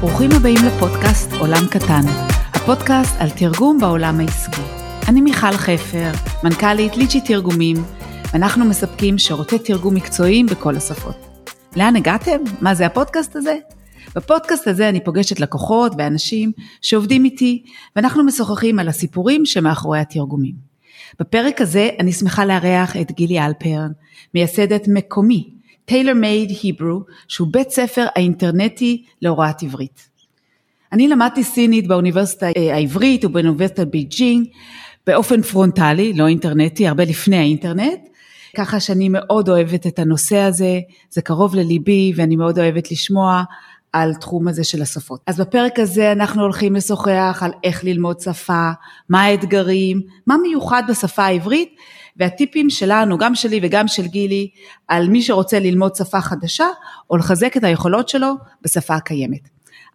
[0.00, 2.02] ברוכים הבאים לפודקאסט עולם קטן,
[2.52, 4.60] הפודקאסט על תרגום בעולם העסקי.
[5.08, 6.10] אני מיכל חפר,
[6.44, 7.76] מנכ"לית ליצ'י תרגומים,
[8.32, 11.16] ואנחנו מספקים שירותי תרגום מקצועיים בכל השפות.
[11.76, 12.36] לאן הגעתם?
[12.60, 13.56] מה זה הפודקאסט הזה?
[14.16, 16.52] בפודקאסט הזה אני פוגשת לקוחות ואנשים
[16.82, 17.62] שעובדים איתי,
[17.96, 20.54] ואנחנו משוחחים על הסיפורים שמאחורי התרגומים.
[21.20, 23.90] בפרק הזה אני שמחה לארח את גילי אלפרן,
[24.34, 25.55] מייסדת מקומי,
[25.86, 30.08] Tailor Made Hebrew, שהוא בית ספר האינטרנטי להוראת עברית.
[30.92, 34.48] אני למדתי סינית באוניברסיטה אה, העברית ובאוניברסיטת בייג'ינג
[35.06, 38.00] באופן פרונטלי, לא אינטרנטי, הרבה לפני האינטרנט,
[38.56, 43.42] ככה שאני מאוד אוהבת את הנושא הזה, זה קרוב לליבי ואני מאוד אוהבת לשמוע
[43.92, 45.20] על תחום הזה של השפות.
[45.26, 48.70] אז בפרק הזה אנחנו הולכים לשוחח על איך ללמוד שפה,
[49.08, 51.76] מה האתגרים, מה מיוחד בשפה העברית
[52.18, 54.50] והטיפים שלנו, גם שלי וגם של גילי,
[54.88, 56.66] על מי שרוצה ללמוד שפה חדשה
[57.10, 59.48] או לחזק את היכולות שלו בשפה הקיימת.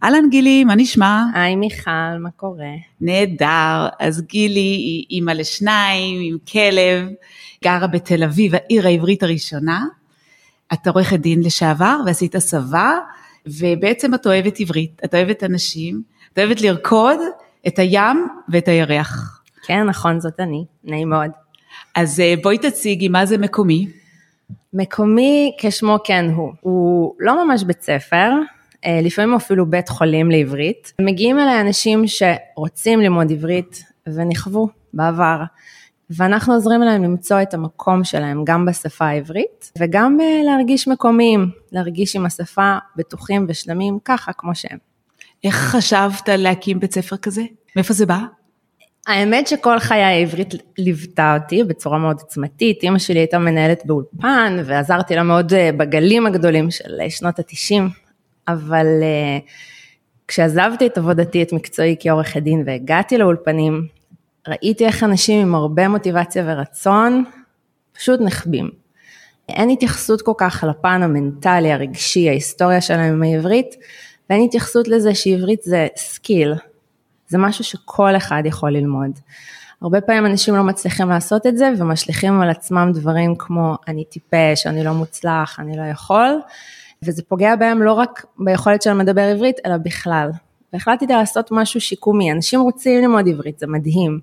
[0.04, 1.24] אהלן גילי, מה נשמע?
[1.34, 2.74] היי מיכל, מה קורה?
[3.02, 7.08] נהדר, אז גילי היא אימא לשניים עם כלב,
[7.64, 9.86] גרה בתל אביב, העיר העברית הראשונה.
[10.74, 13.00] את עורכת דין לשעבר ועשית הסבה,
[13.46, 16.02] ובעצם את אוהבת עברית, את אוהבת אנשים,
[16.34, 17.20] את אוהבת לרקוד
[17.68, 19.42] את הים ואת הירח.
[19.64, 21.41] כן, נכון, זאת אני, נעים מאוד.
[21.96, 23.88] אז אה, בואי תציגי מה זה מקומי.
[24.74, 28.32] מקומי כשמו כן הוא, הוא לא ממש בית ספר,
[28.86, 30.94] אה, לפעמים אפילו בית חולים לעברית.
[31.02, 35.44] מגיעים אליי אנשים שרוצים ללמוד עברית ונכוו בעבר,
[36.10, 42.16] ואנחנו עוזרים להם למצוא את המקום שלהם גם בשפה העברית וגם אה, להרגיש מקומיים, להרגיש
[42.16, 44.78] עם השפה בטוחים ושלמים ככה כמו שהם.
[45.44, 47.42] איך חשבת להקים בית ספר כזה?
[47.76, 48.20] מאיפה זה בא?
[49.08, 55.16] האמת שכל חיי העברית ליוותה אותי בצורה מאוד עוצמתית, אימא שלי הייתה מנהלת באולפן ועזרתי
[55.16, 57.90] לה מאוד אה, בגלים הגדולים של שנות התשעים,
[58.48, 59.50] אבל uh,
[60.28, 63.88] כשעזבתי את עבודתי, את מקצועי כעורכת דין והגעתי לאולפנים,
[64.48, 67.24] ראיתי איך אנשים עם הרבה מוטיבציה ורצון
[67.94, 68.70] פשוט נחבים.
[69.50, 73.76] אין התייחסות כל כך לפן המנטלי, הרגשי, ההיסטוריה שלהם עם העברית,
[74.30, 76.54] ואין התייחסות לזה שעברית זה skill,
[77.32, 79.12] זה משהו שכל אחד יכול ללמוד.
[79.82, 84.68] הרבה פעמים אנשים לא מצליחים לעשות את זה ומשליכים על עצמם דברים כמו אני טיפש,
[84.68, 86.40] אני לא מוצלח, אני לא יכול,
[87.06, 90.30] וזה פוגע בהם לא רק ביכולת שלהם לדבר עברית, אלא בכלל.
[90.74, 94.20] והחלטתי לעשות משהו שיקומי, אנשים רוצים ללמוד עברית, זה מדהים.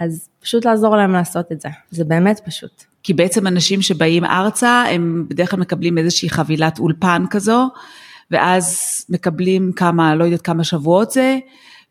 [0.00, 2.84] אז פשוט לעזור להם לעשות את זה, זה באמת פשוט.
[3.02, 7.68] כי בעצם אנשים שבאים ארצה, הם בדרך כלל מקבלים איזושהי חבילת אולפן כזו,
[8.30, 8.76] ואז
[9.08, 11.38] מקבלים כמה, לא יודעת כמה שבועות זה,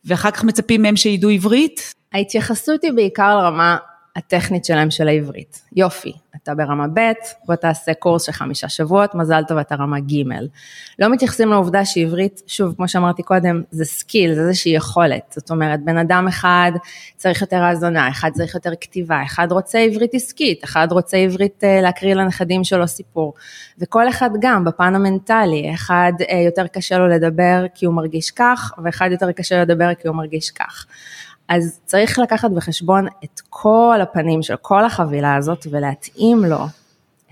[0.07, 1.93] ואחר כך מצפים מהם שידעו עברית?
[2.13, 3.77] ההתייחסות היא בעיקר לרמה
[4.15, 5.61] הטכנית שלהם של העברית.
[5.75, 6.13] יופי,
[6.47, 7.11] אתה ברמה ב',
[7.45, 10.23] בוא תעשה קורס של חמישה שבועות, מזל טוב אתה רמה ג'.
[10.99, 15.33] לא מתייחסים לעובדה שעברית, שוב, כמו שאמרתי קודם, זה skill, זה איזושהי יכולת.
[15.35, 16.71] זאת אומרת, בן אדם אחד
[17.15, 21.81] צריך יותר האזונה, אחד צריך יותר כתיבה, אחד רוצה עברית עסקית, אחד רוצה עברית אה,
[21.81, 23.33] להקריא לנכדים שלו סיפור.
[23.79, 28.73] וכל אחד גם, בפן המנטלי, אחד אה, יותר קשה לו לדבר כי הוא מרגיש כך,
[28.83, 30.85] ואחד יותר קשה לדבר כי הוא מרגיש כך.
[31.47, 36.65] אז צריך לקחת בחשבון את כל הפנים של כל החבילה הזאת ולהתאים לו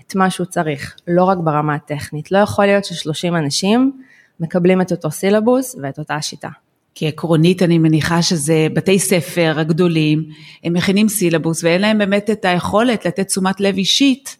[0.00, 2.32] את מה שהוא צריך, לא רק ברמה הטכנית.
[2.32, 3.92] לא יכול להיות ש-30 אנשים
[4.40, 6.48] מקבלים את אותו סילבוס ואת אותה שיטה.
[6.94, 10.24] כי עקרונית אני מניחה שזה בתי ספר הגדולים,
[10.64, 14.36] הם מכינים סילבוס ואין להם באמת את היכולת לתת תשומת לב אישית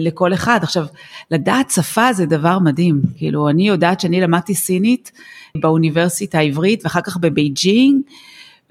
[0.00, 0.60] לכל אחד.
[0.62, 0.86] עכשיו,
[1.30, 5.12] לדעת שפה זה דבר מדהים, כאילו אני יודעת שאני למדתי סינית
[5.56, 8.00] באוניברסיטה העברית ואחר כך בבייג'ינג,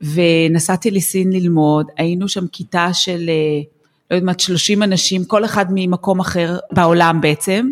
[0.02, 3.62] ונסעתי לסין ללמוד, היינו שם כיתה של, אה,
[4.12, 7.70] לא יודעת מה, 30 אנשים, כל אחד ממקום אחר בעולם בעצם,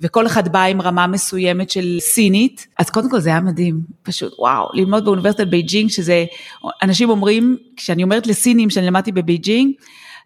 [0.00, 4.32] וכל אחד בא עם רמה מסוימת של סינית, אז קודם כל זה היה מדהים, פשוט
[4.38, 6.24] וואו, ללמוד באוניברסיטת בייג'ינג, שזה,
[6.82, 9.72] אנשים אומרים, כשאני אומרת לסינים שאני למדתי בבייג'ינג,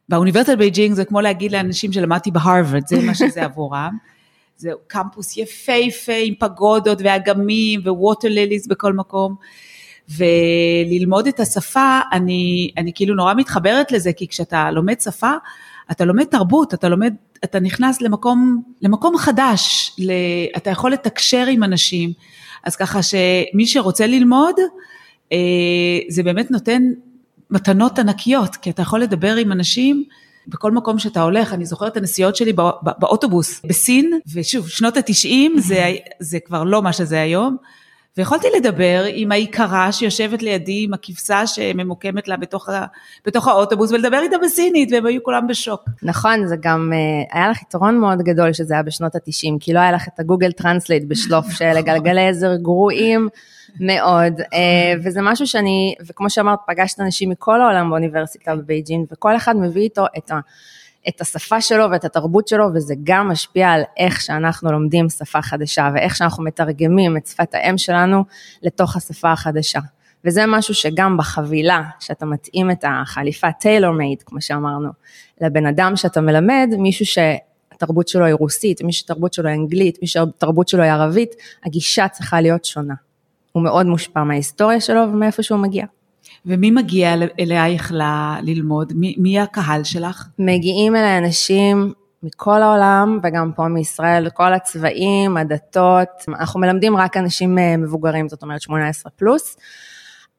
[0.08, 3.96] באוניברסיטת בייג'ינג זה כמו להגיד לאנשים שלמדתי בהרווארד, זה מה שזה עבורם.
[4.56, 9.34] זה קמפוס יפהפה עם פגודות ואגמים ו water lilies בכל מקום.
[10.08, 15.32] וללמוד את השפה, אני, אני כאילו נורא מתחברת לזה, כי כשאתה לומד שפה,
[15.90, 17.14] אתה לומד תרבות, אתה לומד,
[17.44, 19.96] אתה נכנס למקום, למקום חדש,
[20.56, 22.12] אתה יכול לתקשר עם אנשים,
[22.64, 24.54] אז ככה שמי שרוצה ללמוד,
[25.32, 25.38] אה,
[26.08, 26.82] זה באמת נותן
[27.50, 30.04] מתנות ענקיות, כי אתה יכול לדבר עם אנשים
[30.48, 32.52] בכל מקום שאתה הולך, אני זוכרת את הנסיעות שלי
[32.82, 37.56] באוטובוס בסין, ושוב, שנות התשעים זה, זה כבר לא מה שזה היום,
[38.16, 42.86] ויכולתי לדבר עם היקרה שיושבת לידי, עם הכבשה שממוקמת לה בתוך, ה,
[43.26, 45.84] בתוך האוטובוס, ולדבר איתה בסינית, והם היו כולם בשוק.
[46.02, 49.78] נכון, זה גם, אה, היה לך יתרון מאוד גדול שזה היה בשנות ה-90, כי לא
[49.78, 53.28] היה לך את ה Google Translate בשלוף, של גלגלי עזר גרועים
[53.80, 59.56] מאוד, אה, וזה משהו שאני, וכמו שאמרת, פגשת אנשים מכל העולם באוניברסיטה בבייג'ין, וכל אחד
[59.56, 60.40] מביא איתו את ה...
[61.08, 65.90] את השפה שלו ואת התרבות שלו, וזה גם משפיע על איך שאנחנו לומדים שפה חדשה,
[65.94, 68.24] ואיך שאנחנו מתרגמים את שפת האם שלנו
[68.62, 69.80] לתוך השפה החדשה.
[70.24, 74.88] וזה משהו שגם בחבילה, שאתה מתאים את החליפה טיילור מייד, כמו שאמרנו,
[75.40, 80.26] לבן אדם שאתה מלמד, מישהו שהתרבות שלו היא רוסית, מישהו שהתרבות שלו היא אנגלית, מישהו
[80.26, 81.34] שהתרבות שלו היא ערבית,
[81.64, 82.94] הגישה צריכה להיות שונה.
[83.52, 85.84] הוא מאוד מושפע מההיסטוריה שלו ומאיפה שהוא מגיע.
[86.46, 88.92] ומי מגיע אלייך ל- ללמוד?
[88.96, 90.26] מי, מי הקהל שלך?
[90.38, 91.92] מגיעים אליי אנשים
[92.22, 98.42] מכל העולם וגם פה מישראל, כל הצבעים, הדתות, אנחנו מלמדים רק אנשים אה, מבוגרים, זאת
[98.42, 99.56] אומרת 18 פלוס.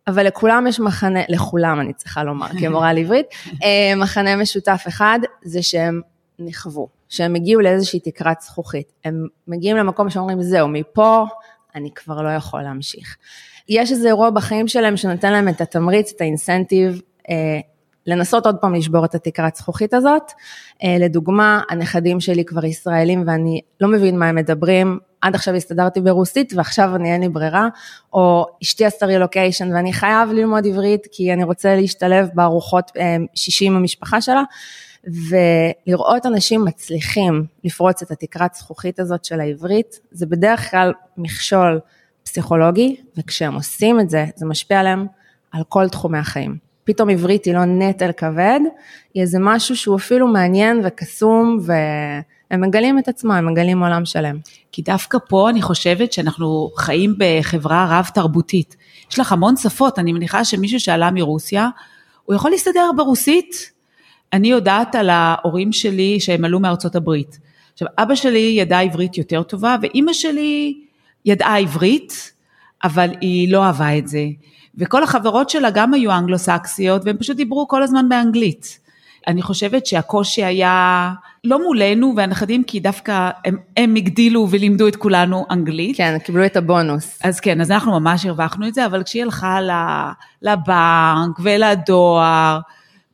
[0.08, 3.26] אבל לכולם יש מחנה, לכולם אני צריכה לומר, כמורה לעברית,
[3.64, 6.02] אה, מחנה משותף אחד זה שהם
[6.40, 8.94] נכוו, שהם הגיעו לאיזושהי תקרת זכוכית.
[9.06, 11.26] הם מגיעים למקום שאומרים, זהו, מפה
[11.76, 13.18] אני כבר לא יכול להמשיך.
[13.70, 17.60] יש איזה אירוע בחיים שלהם שנותן להם את התמריץ, את האינסנטיב, אה,
[18.08, 20.32] לנסות עוד פעם לשבור את התקרת זכוכית הזאת.
[20.84, 26.02] אה, לדוגמה, הנכדים שלי כבר ישראלים ואני לא מבין מה הם מדברים, עד עכשיו הסתדרתי
[26.02, 27.68] ברוסית ועכשיו אני אין לי ברירה,
[28.14, 33.66] או אשתי עשתה רילוקיישן ואני חייב ללמוד עברית כי אני רוצה להשתלב בארוחות אה, שישי
[33.66, 34.44] עם המשפחה שלה.
[35.30, 41.80] ולראות אנשים מצליחים לפרוץ את התקרת זכוכית הזאת של העברית, זה בדרך כלל מכשול
[42.24, 45.06] פסיכולוגי, וכשהם עושים את זה, זה משפיע עליהם
[45.52, 46.58] על כל תחומי החיים.
[46.84, 48.60] פתאום עברית היא לא נטל כבד,
[49.14, 54.38] היא איזה משהו שהוא אפילו מעניין וקסום, והם מגלים את עצמם, הם מגלים עולם שלם.
[54.72, 58.76] כי דווקא פה אני חושבת שאנחנו חיים בחברה רב תרבותית.
[59.12, 61.70] יש לך המון שפות, אני מניחה שמישהו שעלה מרוסיה,
[62.26, 63.72] הוא יכול להסתדר ברוסית.
[64.34, 67.40] אני יודעת על ההורים שלי שהם עלו מארצות הברית.
[67.74, 70.83] עכשיו, אבא שלי ידע עברית יותר טובה, ואימא שלי
[71.26, 72.32] ידעה עברית,
[72.84, 74.24] אבל היא לא אהבה את זה.
[74.78, 78.80] וכל החברות שלה גם היו אנגלו-סקסיות, והם פשוט דיברו כל הזמן באנגלית.
[79.28, 85.46] אני חושבת שהקושי היה לא מולנו והנכדים, כי דווקא הם, הם הגדילו ולימדו את כולנו
[85.52, 85.98] אנגלית.
[85.98, 87.20] כן, קיבלו את הבונוס.
[87.24, 89.60] אז כן, אז אנחנו ממש הרווחנו את זה, אבל כשהיא הלכה
[90.42, 92.60] לבנק ולדואר,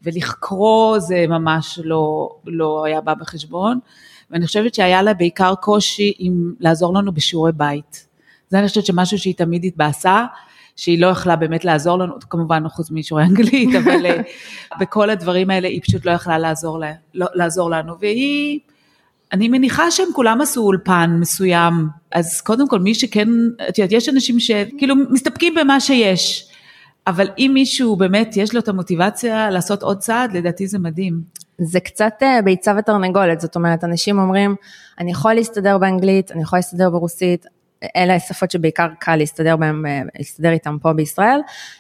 [0.04, 3.80] ולקרוא זה ממש לא, לא היה בא בחשבון.
[4.32, 8.08] ואני חושבת שהיה לה בעיקר קושי עם לעזור לנו בשיעורי בית.
[8.50, 10.26] זה אני חושבת שמשהו שהיא תמיד התבאסה,
[10.76, 14.22] שהיא לא יכלה באמת לעזור לנו, כמובן חוץ משיעורי אנגלית, אבל אה,
[14.80, 18.60] בכל הדברים האלה היא פשוט לא יכלה לעזור, לה, לא, לעזור לנו, והיא,
[19.34, 23.28] אני מניחה שהם כולם עשו אולפן מסוים, אז קודם כל מי שכן,
[23.70, 26.50] את יודעת, יש אנשים שכאילו מסתפקים במה שיש.
[27.08, 31.22] אבל אם מישהו באמת יש לו את המוטיבציה לעשות עוד צעד, לדעתי זה מדהים.
[31.60, 34.56] זה קצת אה, ביצה ותרנגולת, זאת אומרת, אנשים אומרים,
[35.00, 37.46] אני יכול להסתדר באנגלית, אני יכול להסתדר ברוסית,
[37.96, 41.40] אלה השפות שבעיקר קל להסתדר בהם, אה, להסתדר איתם פה בישראל,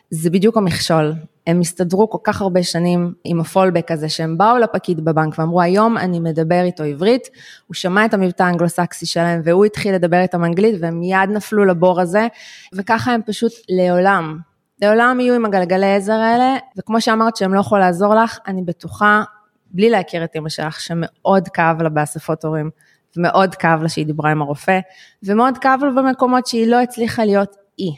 [0.09, 1.13] זה בדיוק המכשול.
[1.47, 5.97] הם הסתדרו כל כך הרבה שנים עם הפולבק הזה, שהם באו לפקיד בבנק ואמרו, היום
[5.97, 7.27] אני מדבר איתו עברית,
[7.67, 12.01] הוא שמע את המבטא האנגלוסקסי שלהם והוא התחיל לדבר איתם אנגלית והם מיד נפלו לבור
[12.01, 12.27] הזה,
[12.73, 14.39] וככה הם פשוט לעולם,
[14.81, 19.23] לעולם יהיו עם הגלגלי עזר האלה, וכמו שאמרת שהם לא יכולים לעזור לך, אני בטוחה
[19.71, 22.69] בלי להכיר את אמא שלך, שמאוד כאב לה באספות הורים,
[23.17, 24.79] ומאוד כאב לה שהיא דיברה עם הרופא,
[25.23, 27.95] ומאוד כאב לה במקומות שהיא לא הצליחה להיות אי,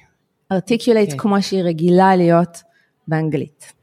[0.52, 1.12] ארטיקולייט okay.
[1.12, 1.18] כן.
[1.18, 2.62] כמו שהיא רגילה להיות
[3.08, 3.74] באנגלית.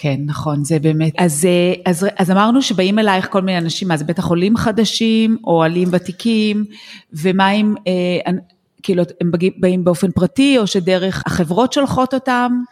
[0.00, 1.12] כן, נכון, זה באמת.
[1.18, 5.62] אז, אה, אז, אז אמרנו שבאים אלייך כל מיני אנשים, זה בטח עולים חדשים, או
[5.62, 6.64] עלים ותיקים,
[7.12, 8.32] ומה עם, אה,
[8.82, 12.62] כאילו, הם באים באופן פרטי, או שדרך החברות שולחות אותם?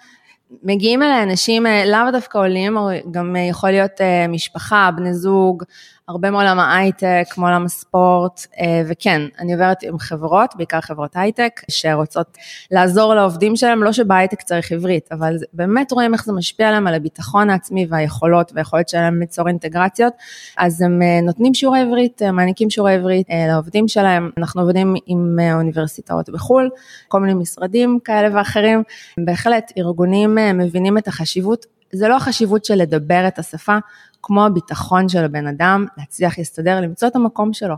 [0.62, 2.76] מגיעים אליי אנשים, אה, לאו דווקא עולים,
[3.10, 5.64] גם אה, יכול להיות אה, משפחה, בני זוג,
[6.08, 8.46] הרבה מעולם ההייטק, מעולם הספורט,
[8.88, 12.38] וכן, אני עוברת עם חברות, בעיקר חברות הייטק, שרוצות
[12.70, 16.94] לעזור לעובדים שלהם, לא שבהייטק צריך עברית, אבל באמת רואים איך זה משפיע עליהם, על
[16.94, 20.12] הביטחון העצמי והיכולות והיכולת שלהם ליצור אינטגרציות,
[20.58, 26.70] אז הם נותנים שיעורי עברית, מעניקים שיעורי עברית לעובדים שלהם, אנחנו עובדים עם אוניברסיטאות בחו"ל,
[27.08, 28.82] כל מיני משרדים כאלה ואחרים,
[29.24, 33.78] בהחלט ארגונים מבינים את החשיבות, זה לא החשיבות של לדבר את השפה,
[34.22, 37.74] כמו הביטחון של הבן אדם, להצליח להסתדר, למצוא את המקום שלו.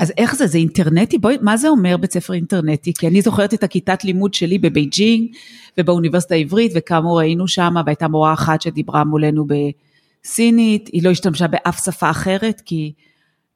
[0.00, 1.18] אז איך זה, זה אינטרנטי?
[1.18, 2.92] בואי, מה זה אומר בית ספר אינטרנטי?
[2.94, 5.28] כי אני זוכרת את הכיתת לימוד שלי בבייג'ינג
[5.78, 11.84] ובאוניברסיטה העברית, וכאמור היינו שם, והייתה מורה אחת שדיברה מולנו בסינית, היא לא השתמשה באף
[11.84, 12.92] שפה אחרת, כי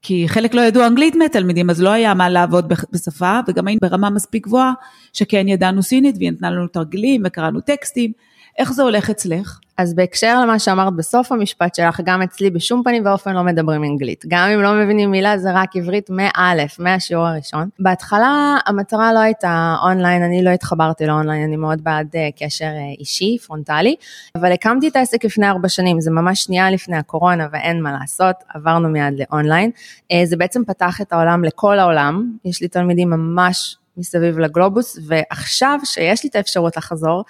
[0.02, 4.11] כי חלק לא ידעו אנגלית מהתלמידים, אז לא היה מה לעבוד בשפה, וגם היינו ברמה
[4.11, 4.73] מספיק גבוהה,
[5.12, 8.12] שכן ידענו סינית, והיא נתנה לנו תרגילים וקראנו טקסטים.
[8.58, 9.58] איך זה הולך אצלך?
[9.76, 14.24] אז בהקשר למה שאמרת בסוף המשפט שלך, גם אצלי בשום פנים ואופן לא מדברים אנגלית.
[14.28, 17.68] גם אם לא מבינים מילה זה רק עברית מא', מהשיעור הראשון.
[17.78, 22.94] בהתחלה המטרה לא הייתה אונליין, אני לא התחברתי לאונליין, אני מאוד בעד אה, קשר אה,
[22.98, 23.96] אישי, פרונטלי,
[24.34, 28.36] אבל הקמתי את העסק לפני ארבע שנים, זה ממש שנייה לפני הקורונה ואין מה לעשות,
[28.54, 29.70] עברנו מיד לאונליין.
[30.12, 35.78] אה, זה בעצם פתח את העולם לכל העולם, יש לי תלמידים ממש מסביב לגלובוס, ועכשיו
[35.84, 37.24] שיש לי את האפשרות לחזור,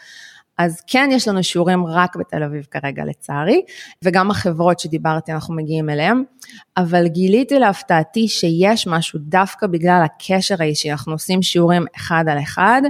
[0.59, 3.63] אז כן, יש לנו שיעורים רק בתל אביב כרגע לצערי,
[4.05, 6.23] וגם החברות שדיברתי, אנחנו מגיעים אליהן,
[6.77, 12.83] אבל גיליתי להפתעתי שיש משהו דווקא בגלל הקשר האישי, אנחנו עושים שיעורים אחד על אחד,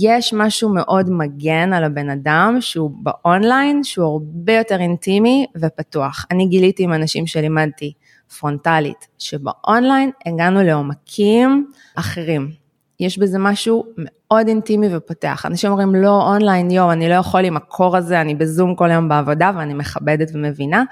[0.00, 6.26] יש משהו מאוד מגן על הבן אדם שהוא באונליין, שהוא הרבה יותר אינטימי ופתוח.
[6.30, 7.92] אני גיליתי עם אנשים שלימדתי
[8.38, 12.65] פרונטלית, שבאונליין הגענו לעומקים אחרים.
[13.00, 15.46] יש בזה משהו מאוד אינטימי ופותח.
[15.46, 19.08] אנשים אומרים, לא אונליין, יו, אני לא יכול עם הקור הזה, אני בזום כל היום
[19.08, 20.84] בעבודה ואני מכבדת ומבינה,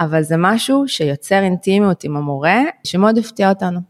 [0.00, 3.80] אבל זה משהו שיוצר אינטימיות עם המורה, שמאוד הפתיע אותנו.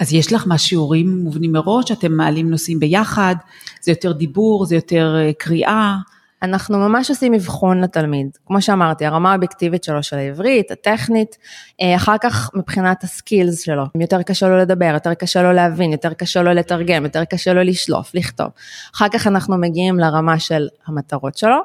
[0.00, 3.34] אז יש לך מהשיעורים מובנים מראש, אתם מעלים נושאים ביחד,
[3.80, 5.96] זה יותר דיבור, זה יותר אה, קריאה?
[6.42, 8.28] אנחנו ממש עושים אבחון לתלמיד.
[8.46, 11.36] כמו שאמרתי, הרמה האובייקטיבית שלו של העברית, הטכנית,
[11.82, 16.12] אה, אחר כך מבחינת הסקילס שלו, יותר קשה לו לדבר, יותר קשה לו להבין, יותר
[16.12, 18.46] קשה לו לתרגם, יותר קשה לו לשלוף, לכתוב.
[18.94, 21.58] אחר כך אנחנו מגיעים לרמה של המטרות שלו,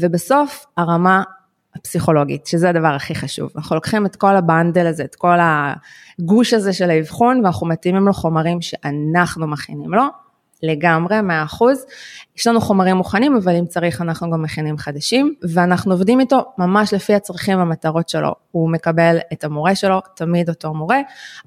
[0.00, 1.22] ובסוף הרמה
[1.76, 3.50] הפסיכולוגית, שזה הדבר הכי חשוב.
[3.56, 8.12] אנחנו לוקחים את כל הבנדל הזה, את כל הגוש הזה של האבחון, ואנחנו מתאימים לו
[8.12, 10.04] חומרים שאנחנו מכינים לו,
[10.62, 11.22] לגמרי, 100%.
[12.36, 16.94] יש לנו חומרים מוכנים, אבל אם צריך אנחנו גם מכינים חדשים, ואנחנו עובדים איתו ממש
[16.94, 18.34] לפי הצרכים והמטרות שלו.
[18.50, 20.98] הוא מקבל את המורה שלו, תמיד אותו מורה,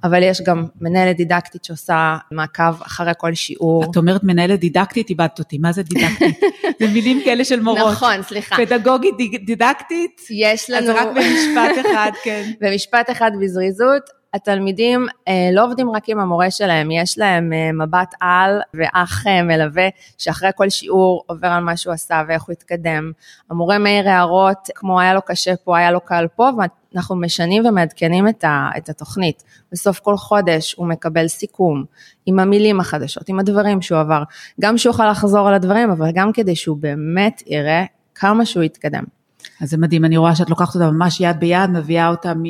[0.03, 3.83] אבל יש גם מנהלת דידקטית שעושה מעקב אחרי כל שיעור.
[3.91, 6.39] את אומרת מנהלת דידקטית, איבדת אותי, מה זה דידקטית?
[6.79, 7.91] זה מילים כאלה של מורות.
[7.91, 8.55] נכון, סליחה.
[8.57, 9.15] פדגוגית
[9.45, 10.21] דידקטית?
[10.29, 10.91] יש לנו...
[10.91, 12.51] אז רק במשפט אחד, כן.
[12.61, 14.22] במשפט אחד בזריזות.
[14.33, 19.43] התלמידים אה, לא עובדים רק עם המורה שלהם, יש להם אה, מבט על ואח אה,
[19.43, 19.87] מלווה
[20.17, 23.11] שאחרי כל שיעור עובר על מה שהוא עשה ואיך הוא התקדם.
[23.49, 28.27] המורה מעיר הערות כמו היה לו קשה פה, היה לו קל פה, ואנחנו משנים ומעדכנים
[28.27, 29.43] את, ה, את התוכנית.
[29.71, 31.83] בסוף כל חודש הוא מקבל סיכום
[32.25, 34.23] עם המילים החדשות, עם הדברים שהוא עבר,
[34.61, 37.85] גם שהוא יוכל לחזור על הדברים, אבל גם כדי שהוא באמת יראה
[38.15, 39.03] כמה שהוא יתקדם.
[39.61, 42.43] אז זה מדהים, אני רואה שאת לוקחת אותה ממש יד ביד, מביאה אותה מ...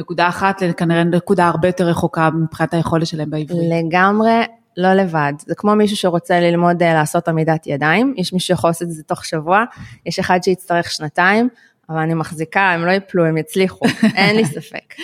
[0.00, 3.70] נקודה אחת לכנראה נקודה הרבה יותר רחוקה מבחינת היכולת שלהם בעברית.
[3.72, 4.42] לגמרי
[4.76, 8.82] לא לבד, זה כמו מישהו שרוצה ללמוד אה, לעשות עמידת ידיים, יש מישהו שיכול לעשות
[8.82, 9.64] את זה תוך שבוע,
[10.06, 11.48] יש אחד שיצטרך שנתיים,
[11.88, 13.84] אבל אני מחזיקה, הם לא יפלו, הם יצליחו,
[14.16, 14.94] אין לי ספק.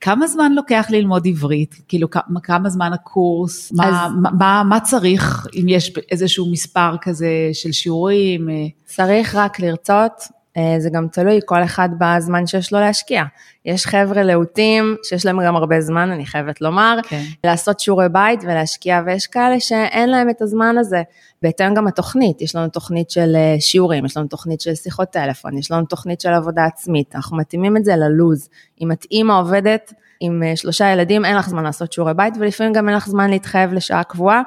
[0.00, 1.74] כמה זמן לוקח ללמוד עברית?
[1.88, 2.08] כאילו,
[2.42, 3.72] כמה זמן הקורס?
[3.72, 3.76] אז...
[3.78, 4.08] מה,
[4.38, 8.48] מה, מה צריך, אם יש איזשהו מספר כזה של שיעורים?
[8.84, 10.35] צריך רק לרצות, אה,
[10.78, 13.22] זה גם תלוי כל אחד בזמן שיש לו להשקיע.
[13.64, 17.22] יש חבר'ה להוטים שיש להם גם הרבה זמן, אני חייבת לומר, כן.
[17.44, 21.02] לעשות שיעורי בית ולהשקיע, ויש כאלה שאין להם את הזמן הזה.
[21.42, 25.58] בהתאם גם התוכנית, יש לנו תוכנית של אה, שיעורים, יש לנו תוכנית של שיחות טלפון,
[25.58, 28.48] יש לנו תוכנית של עבודה עצמית, אנחנו מתאימים את זה ללוז.
[28.80, 32.72] אם את אימא עובדת עם אה, שלושה ילדים, אין לך זמן לעשות שיעורי בית, ולפעמים
[32.72, 34.42] גם אין לך זמן להתחייב לשעה קבועה,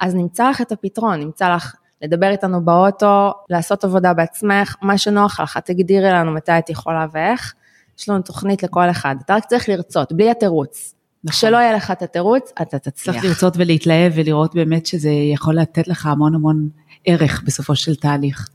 [0.00, 5.40] אז נמצא לך את הפתרון, נמצא לך לדבר איתנו באוטו, לעשות עבודה בעצמך, מה שנוח
[5.40, 7.54] לך, תגדירי לנו מתי את יכולה ואיך.
[7.98, 10.94] יש לנו תוכנית לכל אחד, אתה רק צריך לרצות, בלי התירוץ.
[11.24, 11.40] נכון.
[11.40, 13.14] שלא יהיה לך את התירוץ, אתה תצליח.
[13.14, 16.68] צריך לרצות ולהתלהב ולראות באמת שזה יכול לתת לך המון המון
[17.04, 18.48] ערך בסופו של תהליך.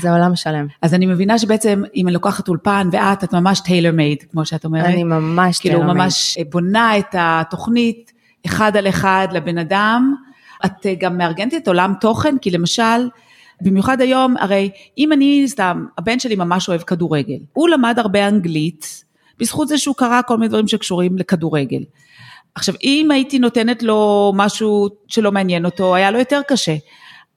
[0.00, 0.66] זה עולם שלם.
[0.82, 4.64] אז אני מבינה שבעצם אם אני לוקחת אולפן ואת, את ממש טיילר מייד, כמו שאת
[4.64, 4.84] אומרת.
[4.84, 5.88] אני ממש טיילר מייד.
[5.88, 8.12] כאילו ממש בונה את התוכנית
[8.46, 10.14] אחד על אחד לבן אדם.
[10.64, 13.08] את אה, גם מארגנת את עולם תוכן, כי למשל,
[13.60, 19.04] במיוחד היום, הרי אם אני, סתם, הבן שלי ממש אוהב כדורגל, הוא למד הרבה אנגלית,
[19.38, 21.82] בזכות זה שהוא קרא כל מיני דברים שקשורים לכדורגל.
[22.54, 26.74] עכשיו, אם הייתי נותנת לו משהו שלא מעניין אותו, היה לו יותר קשה.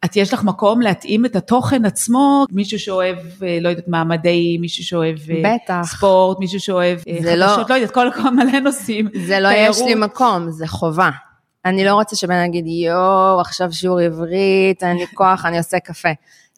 [0.05, 4.57] את יש לך מקום להתאים את התוכן עצמו, מישהו שאוהב, אה, לא יודעת מה, מדעי,
[4.57, 5.81] מישהו שאוהב אה, בטח.
[5.84, 9.07] ספורט, מישהו שאוהב חדשות, לא, לא יודעת, כל כך מלא נושאים.
[9.25, 9.75] זה לא תיירות.
[9.75, 11.10] יש לי מקום, זה חובה.
[11.69, 16.09] אני לא רוצה שבן יגיד, יואו, עכשיו שיעור עברית, אין לי כוח, אני עושה קפה.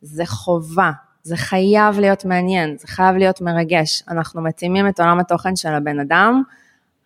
[0.02, 0.92] זה חובה,
[1.24, 4.04] זה חייב להיות מעניין, זה חייב להיות מרגש.
[4.08, 6.44] אנחנו מתאימים את עולם התוכן של הבן אדם,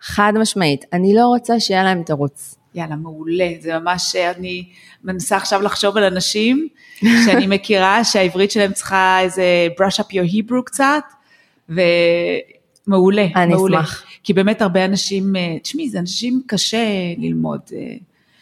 [0.01, 0.85] חד משמעית.
[0.93, 2.55] אני לא רוצה שיהיה להם תירוץ.
[2.75, 3.49] יאללה, מעולה.
[3.59, 4.65] זה ממש, אני
[5.03, 6.67] מנסה עכשיו לחשוב על אנשים
[6.99, 11.03] שאני מכירה שהעברית שלהם צריכה איזה brush up your Hebrew קצת,
[11.69, 11.81] ו...
[12.87, 13.79] מעולה, אני מעולה.
[13.79, 14.03] אשמח.
[14.23, 16.85] כי באמת הרבה אנשים, אה, תשמעי, זה אנשים קשה
[17.17, 17.59] ללמוד.
[17.73, 17.95] אה.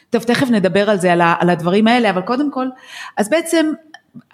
[0.09, 2.67] טוב, תכף נדבר על זה, על, ה, על הדברים האלה, אבל קודם כל,
[3.17, 3.71] אז בעצם,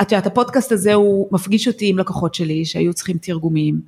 [0.01, 3.81] את יודעת, הפודקאסט הזה הוא מפגיש אותי עם לקוחות שלי שהיו צריכים תרגומים,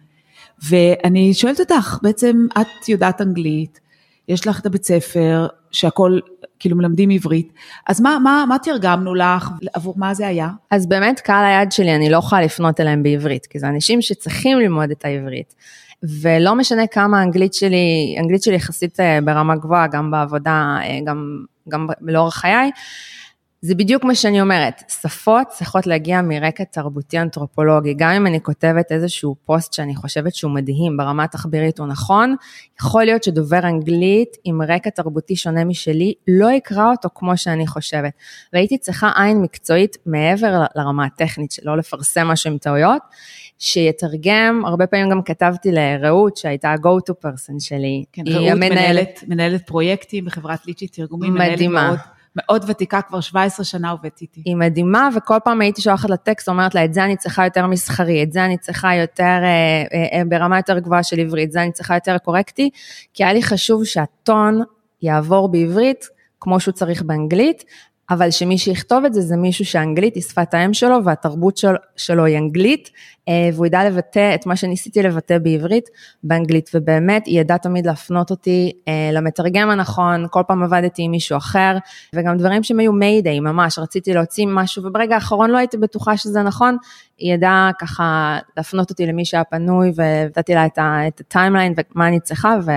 [0.70, 3.80] ואני שואלת אותך, בעצם את יודעת אנגלית,
[4.28, 6.20] יש לך את הבית ספר, שהכל,
[6.60, 7.54] כאילו מלמדים עברית,
[7.88, 10.50] אז מה, מה, מה תרגמנו לך, עבור מה זה היה?
[10.72, 14.60] אז באמת קהל היעד שלי, אני לא יכולה לפנות אליהם בעברית, כי זה אנשים שצריכים
[14.60, 15.56] ללמוד את העברית.
[16.22, 21.44] ולא משנה כמה האנגלית שלי, אנגלית שלי יחסית אה, ברמה גבוהה, גם בעבודה, אה, גם,
[21.70, 22.72] גם לאורך חיי,
[23.62, 28.92] זה בדיוק מה שאני אומרת, שפות צריכות להגיע מרקע תרבותי אנתרופולוגי, גם אם אני כותבת
[28.92, 32.36] איזשהו פוסט שאני חושבת שהוא מדהים, ברמה התחבירית הוא נכון,
[32.80, 38.12] יכול להיות שדובר אנגלית עם רקע תרבותי שונה משלי, לא יקרא אותו כמו שאני חושבת.
[38.54, 43.02] והייתי צריכה עין מקצועית מעבר לרמה הטכנית, שלא לפרסם משהו עם טעויות,
[43.60, 48.04] שיתרגם, הרבה פעמים גם כתבתי לרעות שהייתה ה-go to person שלי.
[48.14, 51.88] כן, רעות מנהלת, מנהלת פרויקטים בחברת ליצ'י תרגומים, מדהימה.
[51.88, 52.00] מאוד,
[52.36, 54.42] מאוד ותיקה, כבר 17 שנה עובדת איתי.
[54.46, 58.24] היא מדהימה, וכל פעם הייתי שולחת לטקסט, אומרת לה, את זה אני צריכה יותר מסחרי,
[58.24, 61.72] את זה אני צריכה יותר, אה, אה, ברמה יותר גבוהה של עברית, את זה אני
[61.72, 62.70] צריכה יותר קורקטי,
[63.14, 64.62] כי היה לי חשוב שהטון
[65.02, 66.06] יעבור בעברית,
[66.40, 67.64] כמו שהוא צריך באנגלית,
[68.10, 72.26] אבל שמי שיכתוב את זה זה מישהו שהאנגלית היא שפת האם שלו והתרבות של, שלו
[72.26, 72.90] היא אנגלית,
[73.28, 75.90] אה, והוא ידע לבטא את מה שניסיתי לבטא בעברית
[76.24, 81.38] באנגלית, ובאמת היא ידעה תמיד להפנות אותי אה, למתרגם הנכון, כל פעם עבדתי עם מישהו
[81.38, 81.78] אחר,
[82.16, 86.42] וגם דברים שהם היו מיידיי, ממש, רציתי להוציא משהו, וברגע האחרון לא הייתי בטוחה שזה
[86.42, 86.78] נכון,
[87.18, 92.56] היא ידעה ככה להפנות אותי למי שהיה פנוי, ונתתי לה את הטיימליין ומה אני צריכה,
[92.66, 92.72] ו...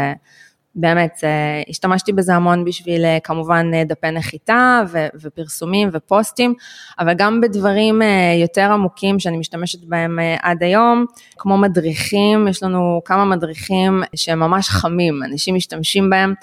[0.75, 6.55] באמת, אה, השתמשתי בזה המון בשביל אה, כמובן אה, דפי נחיתה ו- ופרסומים ופוסטים,
[6.99, 8.03] אבל גם בדברים
[8.43, 11.05] יותר עמוקים שאני משתמשת בהם עד היום,
[11.39, 16.35] כמו מדריכים, יש לנו כמה מדריכים שהם ממש חמים, אנשים משתמשים בהם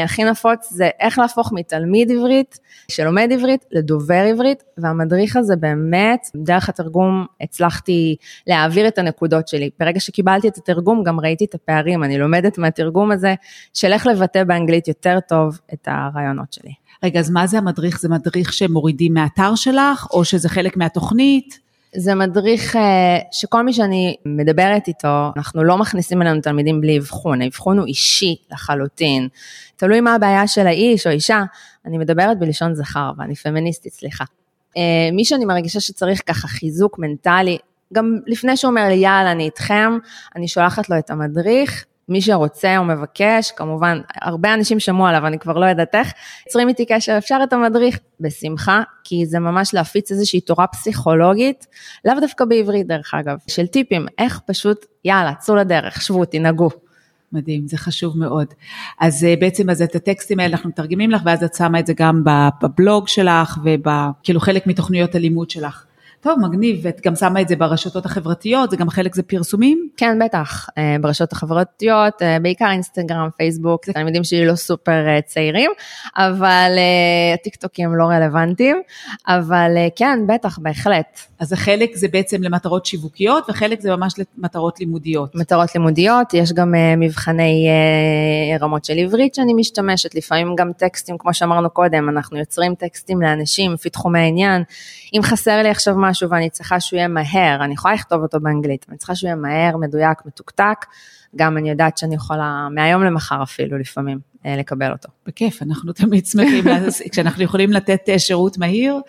[0.00, 2.58] הכי נפוץ זה איך להפוך מתלמיד עברית
[2.90, 9.70] שלומד עברית לדובר עברית, והמדריך הזה באמת, דרך התרגום הצלחתי להעביר את הנקודות שלי.
[9.80, 13.34] ברגע שקיבלתי את התרגום גם ראיתי את הפערים, אני לומדת מהתרגום הזה
[13.74, 16.72] של איך לבטא באנגלית יותר טוב את הרעיונות שלי.
[17.02, 18.00] רגע, אז מה זה המדריך?
[18.00, 21.58] זה מדריך שמורידים מהאתר שלך, או שזה חלק מהתוכנית?
[21.96, 27.42] זה מדריך אה, שכל מי שאני מדברת איתו, אנחנו לא מכניסים אלינו תלמידים בלי אבחון,
[27.42, 29.28] האבחון הוא אישי לחלוטין.
[29.76, 31.42] תלוי מה הבעיה של האיש או אישה,
[31.86, 34.24] אני מדברת בלשון זכר ואני פמיניסטית, סליחה.
[34.76, 37.58] אה, מי שאני מרגישה שצריך ככה חיזוק מנטלי,
[37.92, 39.98] גם לפני שהוא אומר לי יאללה אני איתכם,
[40.36, 45.38] אני שולחת לו את המדריך, מי שרוצה או מבקש, כמובן, הרבה אנשים שמעו עליו, אני
[45.38, 46.12] כבר לא יודעת איך,
[46.46, 47.98] יוצרים איתי קשר, אפשר את המדריך?
[48.20, 51.66] בשמחה, כי זה ממש להפיץ איזושהי תורה פסיכולוגית,
[52.04, 56.70] לאו דווקא בעברית דרך אגב, של טיפים, איך פשוט, יאללה, צאו לדרך, שבו, תנהגו.
[57.32, 58.46] מדהים, זה חשוב מאוד.
[59.00, 61.92] אז אה, בעצם אז את הטקסטים האלה אנחנו מתרגמים לך, ואז את שמה את זה
[61.96, 62.24] גם
[62.62, 65.84] בבלוג שלך, וכאילו חלק מתוכניות הלימוד שלך.
[66.22, 69.88] טוב, מגניב, ואת גם שמה את זה ברשתות החברתיות, זה גם חלק זה פרסומים?
[69.96, 75.20] כן, בטח, אה, ברשתות החברתיות, אה, בעיקר אינסטגרם, פייסבוק, זה התלמידים שלי לא סופר אה,
[75.22, 75.70] צעירים,
[76.16, 76.70] אבל
[77.34, 78.82] הטיקטוקים לא רלוונטיים,
[79.28, 81.18] אבל כן, בטח, בהחלט.
[81.38, 85.34] אז החלק זה בעצם למטרות שיווקיות, וחלק זה ממש למטרות לימודיות.
[85.34, 87.68] מטרות לימודיות, יש גם מבחני
[88.60, 93.72] רמות של עברית שאני משתמשת, לפעמים גם טקסטים, כמו שאמרנו קודם, אנחנו יוצרים טקסטים לאנשים
[93.72, 94.62] לפי תחומי העניין.
[95.14, 98.86] אם חסר לי עכשיו משהו ואני צריכה שהוא יהיה מהר, אני יכולה לכתוב אותו באנגלית,
[98.88, 100.86] אני צריכה שהוא יהיה מהר, מדויק, מתוקתק,
[101.36, 105.08] גם אני יודעת שאני יכולה מהיום למחר אפילו לפעמים אה, לקבל אותו.
[105.26, 106.64] בכיף, אנחנו תמיד שמחים,
[107.12, 109.00] כשאנחנו יכולים לתת אה, שירות מהיר,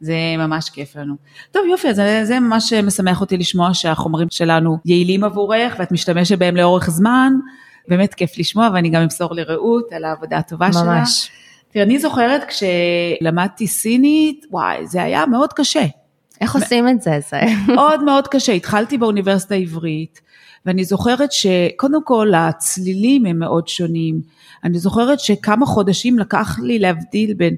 [0.00, 1.14] זה ממש כיף לנו.
[1.50, 6.56] טוב יופי, אז זה ממש משמח אותי לשמוע שהחומרים שלנו יעילים עבורך ואת משתמשת בהם
[6.56, 7.32] לאורך זמן,
[7.88, 10.82] באמת כיף לשמוע ואני גם אמסור לרעות על העבודה הטובה שלה.
[10.82, 11.30] ממש.
[11.72, 15.84] תראה, אני זוכרת כשלמדתי סינית, וואי, זה היה מאוד קשה.
[16.40, 17.18] איך עושים את זה?
[17.30, 17.40] זה...
[17.74, 18.52] מאוד מאוד קשה.
[18.52, 20.20] התחלתי באוניברסיטה העברית,
[20.66, 24.20] ואני זוכרת שקודם כל הצלילים הם מאוד שונים.
[24.64, 27.56] אני זוכרת שכמה חודשים לקח לי להבדיל בין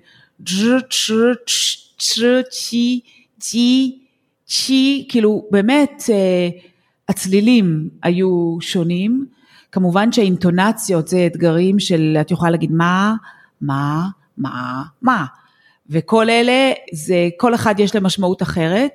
[2.50, 3.00] צ'י,
[3.38, 3.98] צ'י,
[4.46, 6.48] צ'י, כאילו באמת אה,
[7.08, 9.26] הצלילים היו שונים.
[9.72, 13.14] כמובן שהאינטונציות זה אתגרים של, את יכולה להגיד מה,
[13.60, 15.24] מה, מה, מה.
[15.90, 18.90] וכל אלה, זה, כל אחד יש להם משמעות אחרת.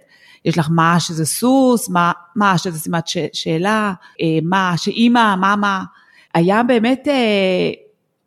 [0.45, 5.55] יש לך מה שזה סוס, מה, מה שזה סימת ש, שאלה, אה, מה שאימא, מה,
[5.55, 5.83] מה.
[6.33, 7.71] היה באמת אה,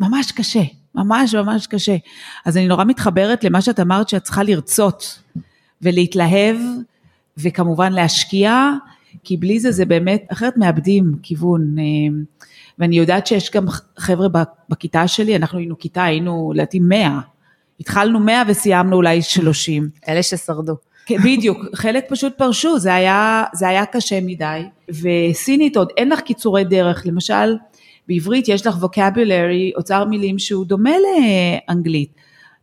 [0.01, 0.63] ממש קשה,
[0.95, 1.97] ממש ממש קשה.
[2.45, 5.19] אז אני נורא מתחברת למה שאת אמרת שאת צריכה לרצות
[5.83, 6.57] ולהתלהב
[7.39, 8.71] וכמובן להשקיע,
[9.25, 11.77] כי בלי זה זה באמת, אחרת מאבדים כיוון.
[12.79, 13.67] ואני יודעת שיש גם
[13.99, 14.29] חבר'ה
[14.69, 17.21] בכיתה שלי, אנחנו היינו כיתה, היינו לדעתי 100.
[17.81, 19.89] התחלנו 100 וסיימנו אולי 30.
[20.09, 20.77] אלה ששרדו.
[21.07, 24.63] כן, בדיוק, חלק פשוט פרשו, זה היה, זה היה קשה מדי.
[24.89, 27.57] וסינית עוד אין לך קיצורי דרך, למשל
[28.09, 30.91] בעברית יש לך vocabulary, אוצר מילים שהוא דומה
[31.69, 32.11] לאנגלית.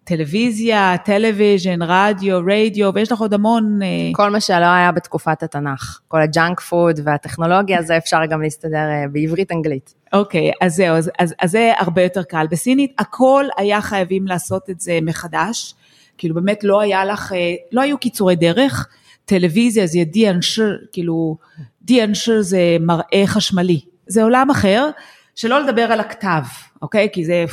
[0.07, 3.79] טלוויזיה, television, רדיו, רדיו, ויש לך עוד המון...
[3.81, 8.41] אה, כל מה שלא היה בתקופת התנ"ך, כל ה junk food והטכנולוגיה, זה אפשר גם
[8.41, 9.93] להסתדר אה, בעברית-אנגלית.
[10.13, 12.45] אוקיי, אוקיי, אז זהו, אז, אז, אז זה הרבה יותר קל.
[12.51, 15.75] בסינית הכל היה חייבים לעשות את זה מחדש,
[16.17, 18.87] כאילו באמת לא היה לך, אה, לא היו קיצורי דרך,
[19.25, 21.37] טלוויזיה זה 电视, כאילו
[21.81, 24.89] דיאנשר זה מראה חשמלי, זה עולם אחר,
[25.35, 26.43] שלא לדבר על הכתב,
[26.81, 27.07] אוקיי?
[27.13, 27.45] כי זה...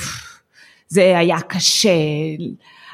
[0.94, 1.90] זה היה קשה,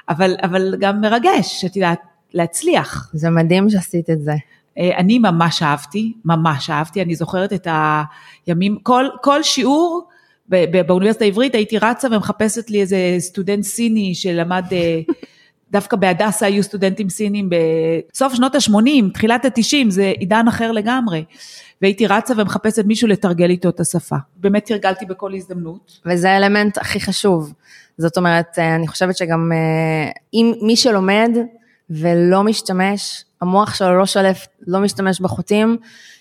[0.09, 2.01] אבל, אבל גם מרגש, את יודעת,
[2.35, 3.11] להצליח.
[3.13, 4.35] זה מדהים שעשית את זה.
[4.79, 7.67] אה, אני ממש אהבתי, ממש אהבתי, אני זוכרת את
[8.47, 10.09] הימים, כל, כל שיעור
[10.87, 15.01] באוניברסיטה העברית הייתי רצה ומחפשת לי איזה סטודנט סיני שלמד, אה,
[15.71, 17.51] דווקא בהדסה היו סטודנטים סינים
[18.13, 21.25] בסוף שנות ה-80, תחילת ה-90, זה עידן אחר לגמרי.
[21.83, 24.17] והייתי רצה ומחפשת מישהו לתרגל איתו את השפה.
[24.37, 26.01] באמת תרגלתי בכל הזדמנות.
[26.07, 27.53] וזה האלמנט הכי חשוב.
[27.99, 31.31] זאת אומרת, אה, אני חושבת שגם אה, אם מי שלומד
[31.91, 35.77] ולא משתמש, המוח שלו לא שולף, לא משתמש בחוטים,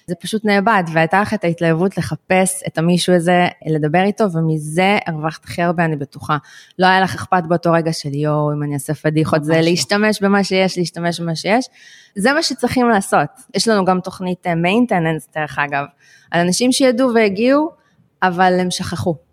[0.08, 5.43] זה פשוט נאבד, והייתה לך את ההתלהבות לחפש את המישהו הזה, לדבר איתו, ומזה הרווחת
[5.45, 6.38] הכי הרבה, אני בטוחה.
[6.79, 9.60] לא היה לך אכפת באותו רגע של יואו, אם אני אעשה פדיחות, זה לא.
[9.60, 11.65] להשתמש במה שיש, להשתמש במה שיש.
[12.15, 13.29] זה מה שצריכים לעשות.
[13.55, 15.86] יש לנו גם תוכנית maintenance, אה, דרך אגב,
[16.32, 17.71] על אנשים שידעו והגיעו,
[18.23, 19.29] אבל הם שכחו.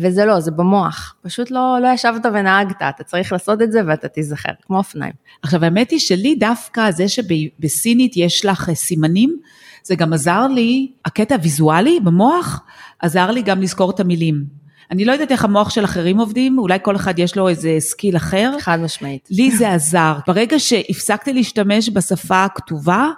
[0.00, 1.14] וזה לא, זה במוח.
[1.22, 5.12] פשוט לא, לא ישבת ונהגת, אתה צריך לעשות את זה ואתה תיזכר, כמו אופניים.
[5.42, 9.36] עכשיו האמת היא שלי דווקא זה שבסינית יש לך סימנים,
[9.82, 12.62] זה גם עזר לי, הקטע הוויזואלי במוח,
[13.00, 14.44] עזר לי גם לזכור את המילים.
[14.90, 18.16] אני לא יודעת איך המוח של אחרים עובדים, אולי כל אחד יש לו איזה skill
[18.16, 18.56] אחר.
[18.60, 19.28] חד משמעית.
[19.30, 20.18] לי זה עזר.
[20.26, 23.08] ברגע שהפסקתי להשתמש בשפה הכתובה,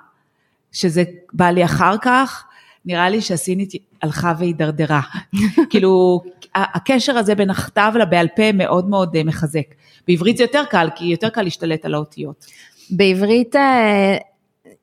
[0.72, 2.44] שזה בא לי אחר כך,
[2.84, 5.00] נראה לי שהסינית הלכה והידרדרה.
[5.70, 6.20] כאילו,
[6.54, 9.74] הקשר הזה בין הכתב לבעל פה מאוד מאוד אה, מחזק.
[10.08, 12.46] בעברית זה יותר קל, כי יותר קל להשתלט על האותיות.
[12.90, 14.16] בעברית אה,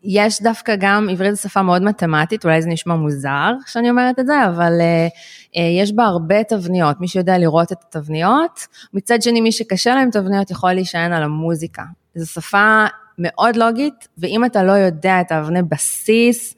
[0.04, 4.26] יש דווקא גם, עברית זו שפה מאוד מתמטית, אולי זה נשמע מוזר שאני אומרת את
[4.28, 9.52] זה, אבל uh, יש בה הרבה תבניות, מי שיודע לראות את התבניות, מצד שני מי
[9.52, 11.84] שקשה להם תבניות יכול להישען על המוזיקה.
[12.16, 12.86] זו שפה
[13.18, 16.56] מאוד לוגית, ואם אתה לא יודע את האבני בסיס,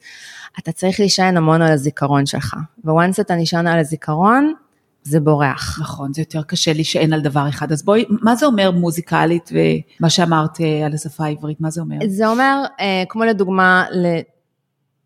[0.58, 2.56] אתה צריך להישען המון על הזיכרון שלך.
[2.84, 4.54] וואנס אתה נשען על הזיכרון,
[5.02, 5.78] זה בורח.
[5.80, 7.72] נכון, זה יותר קשה להישען על דבר אחד.
[7.72, 11.96] אז בואי, מה זה אומר מוזיקלית ומה שאמרת אה, על השפה העברית, מה זה אומר?
[12.08, 14.06] זה אומר, אה, כמו לדוגמה, ל...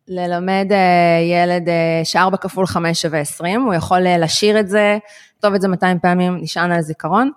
[0.09, 1.69] ללמד אה, ילד
[2.05, 4.99] שארבע כפול חמש שווה עשרים, הוא יכול לשיר את זה,
[5.37, 7.31] לכתוב את זה 200 פעמים, נשען על זיכרון,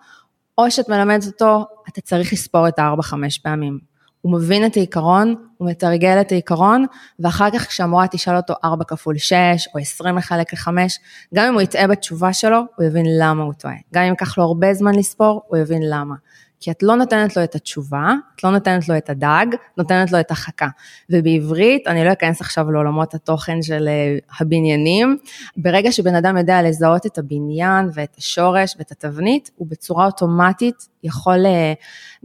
[0.58, 3.80] או שאת מלמדת אותו, אתה צריך לספור את הארבע חמש פעמים.
[4.22, 6.86] הוא מבין את העיקרון, הוא מתרגל את העיקרון,
[7.20, 9.34] ואחר כך כשהמורה תשאל אותו 4 כפול 6
[9.74, 10.68] או 20 לחלק ל-5,
[11.36, 13.76] גם אם הוא יטעה בתשובה שלו, הוא יבין למה הוא טועה.
[13.94, 16.16] גם אם ייקח לו הרבה זמן לספור, הוא יבין למה.
[16.60, 19.46] כי את לא נותנת לו את התשובה, את לא נותנת לו את הדג,
[19.78, 20.68] נותנת לו את החכה.
[21.10, 25.18] ובעברית, אני לא אכנס עכשיו לעולמות התוכן של אה, הבניינים,
[25.58, 31.46] ברגע שבן אדם יודע לזהות את הבניין ואת השורש ואת התבנית, הוא בצורה אוטומטית יכול
[31.46, 31.74] אה,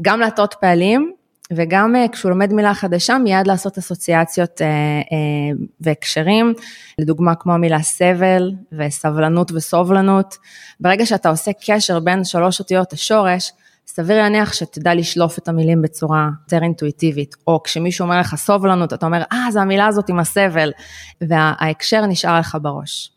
[0.02, 1.12] גם להטות פעלים,
[1.52, 6.54] וגם אה, כשהוא לומד מילה חדשה, מיד לעשות אסוציאציות אה, אה, והקשרים,
[6.98, 10.36] לדוגמה כמו המילה סבל וסבלנות וסובלנות.
[10.80, 13.52] ברגע שאתה עושה קשר בין שלוש אותיות השורש,
[13.86, 19.06] סביר להניח שתדע לשלוף את המילים בצורה יותר אינטואיטיבית, או כשמישהו אומר לך סובלנות, אתה
[19.06, 20.72] אומר, אה, זו המילה הזאת עם הסבל,
[21.20, 23.12] וההקשר נשאר לך בראש.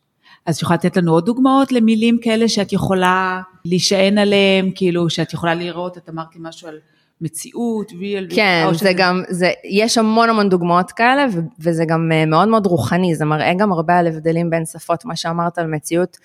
[0.45, 5.33] אז את יכולה לתת לנו עוד דוגמאות למילים כאלה שאת יכולה להישען עליהם, כאילו שאת
[5.33, 6.79] יכולה לראות, את אמרתי משהו על
[7.21, 8.35] מציאות, real.
[8.35, 8.93] כן, זה שזה...
[8.97, 13.25] גם, זה, יש המון המון דוגמאות כאלה, ו, וזה גם אה, מאוד מאוד רוחני, זה
[13.25, 16.17] מראה גם הרבה על הבדלים בין שפות, מה שאמרת על מציאות.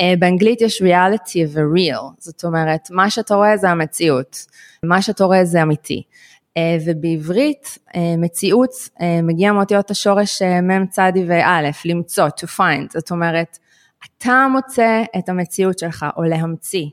[0.00, 4.46] אה, באנגלית יש reality ו-real, זאת אומרת, מה שאתה רואה זה המציאות,
[4.82, 6.02] מה שאתה רואה זה אמיתי.
[6.56, 7.78] אה, ובעברית
[8.18, 8.70] מציאות
[9.22, 13.58] מגיע מאותיות השורש מ' צדי וא', למצוא, to find, זאת אומרת,
[14.06, 16.86] אתה מוצא את המציאות שלך, או להמציא.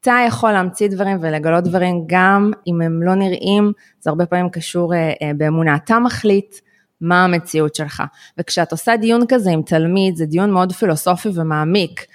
[0.00, 4.94] אתה יכול להמציא דברים ולגלות דברים גם אם הם לא נראים, זה הרבה פעמים קשור
[4.94, 5.74] אה, אה, באמונה.
[5.74, 6.54] אתה מחליט
[7.00, 8.02] מה המציאות שלך.
[8.38, 12.06] וכשאת עושה דיון כזה עם תלמיד, זה דיון מאוד פילוסופי ומעמיק.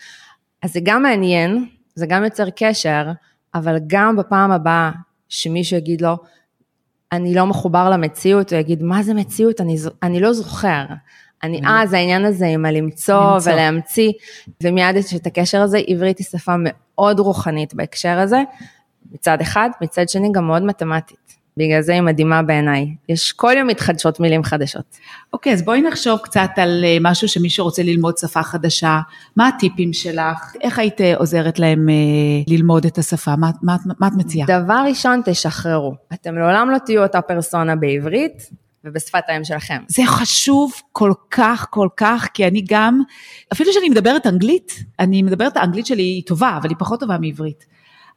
[0.63, 3.11] אז זה גם מעניין, זה גם יוצר קשר,
[3.55, 4.91] אבל גם בפעם הבאה
[5.29, 6.17] שמישהו יגיד לו,
[7.11, 9.61] אני לא מחובר למציאות, הוא יגיד, מה זה מציאות?
[9.61, 10.85] אני, אני לא זוכר.
[11.43, 13.51] אני אז, העניין הזה עם הלמצוא למצוא.
[13.51, 14.11] ולהמציא,
[14.63, 18.41] ומיד יש את הקשר הזה, עברית היא שפה מאוד רוחנית בהקשר הזה,
[19.11, 21.23] מצד אחד, מצד שני גם מאוד מתמטית.
[21.57, 22.95] בגלל זה היא מדהימה בעיניי.
[23.09, 24.97] יש כל יום מתחדשות מילים חדשות.
[25.33, 28.99] אוקיי, אז בואי נחשוב קצת על אה, משהו שמי שרוצה ללמוד שפה חדשה,
[29.35, 30.55] מה הטיפים שלך?
[30.61, 31.93] איך היית אה, עוזרת להם אה,
[32.47, 33.35] ללמוד את השפה?
[33.35, 34.47] מה, מה, מה את מציעה?
[34.47, 35.93] דבר ראשון, תשחררו.
[36.13, 38.49] אתם לעולם לא תהיו אותה פרסונה בעברית
[38.83, 39.83] ובשפת האם שלכם.
[39.87, 43.01] זה חשוב כל כך, כל כך, כי אני גם,
[43.53, 47.65] אפילו שאני מדברת אנגלית, אני מדברת, האנגלית שלי היא טובה, אבל היא פחות טובה מעברית.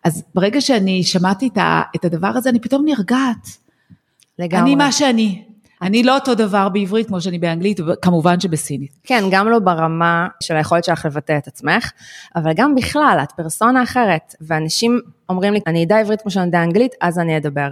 [0.04, 1.48] אז ברגע שאני שמעתי
[1.96, 3.48] את, הדבר הזה, אני פתאום נרגעת.
[4.38, 4.62] לגמרי.
[4.62, 5.44] אני מה שאני.
[5.82, 8.98] אני לא אותו דבר בעברית כמו שאני באנגלית, וכמובן שבסינית.
[9.04, 11.90] כן, גם לא ברמה של היכולת שלך לבטא את עצמך,
[12.36, 16.62] אבל גם בכלל, את פרסונה אחרת, ואנשים אומרים לי, אני אדע עברית כמו שאני יודע
[16.62, 17.68] אנגלית, אז אני אדבר.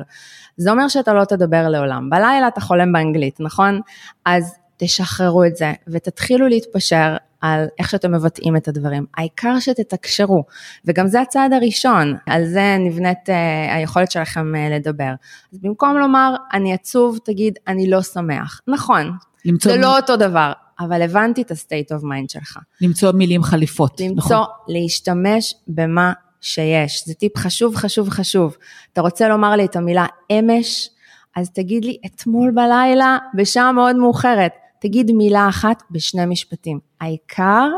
[0.56, 2.10] זה אומר שאתה לא תדבר לעולם.
[2.10, 3.80] בלילה אתה חולם באנגלית, נכון?
[4.24, 4.54] אז
[4.84, 9.06] תשחררו את זה, ותתחילו להתפשר על איך שאתם מבטאים את הדברים.
[9.16, 10.44] העיקר שתתקשרו,
[10.84, 13.32] וגם זה הצעד הראשון, על זה נבנית uh,
[13.74, 15.12] היכולת שלכם uh, לדבר.
[15.52, 18.60] אז במקום לומר, אני עצוב, תגיד, אני לא שמח.
[18.68, 19.12] נכון,
[19.44, 22.58] למצוא זה מ- לא אותו דבר, אבל הבנתי את ה-state of mind שלך.
[22.80, 24.00] למצוא מילים חליפות.
[24.00, 24.44] למצוא, נכון.
[24.68, 27.02] להשתמש במה שיש.
[27.06, 28.56] זה טיפ חשוב, חשוב, חשוב.
[28.92, 30.90] אתה רוצה לומר לי את המילה אמש,
[31.36, 34.52] אז תגיד לי אתמול בלילה, בשעה מאוד מאוחרת.
[34.84, 36.78] תגיד מילה אחת בשני משפטים.
[37.00, 37.68] העיקר